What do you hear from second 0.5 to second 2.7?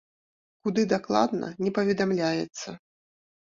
Куды дакладна, не паведамляецца.